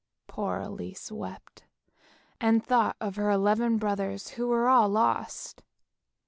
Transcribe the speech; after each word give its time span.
Poor 0.25 0.57
Elise 0.57 1.11
wept, 1.11 1.65
and 2.39 2.65
thought 2.65 2.95
of 2.99 3.17
her 3.17 3.29
eleven 3.29 3.77
brothers 3.77 4.29
who 4.29 4.47
were 4.47 4.67
all 4.67 4.89
lost. 4.89 5.61